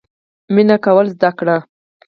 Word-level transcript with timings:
مینه 0.53 0.77
کول 0.85 1.05
زده 1.15 1.29
کړئ 1.37 1.59